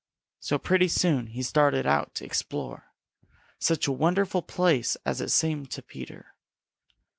[0.39, 2.91] So pretty soon he started out to explore.
[3.59, 6.33] Such a wonderful place as it seemed to Peter!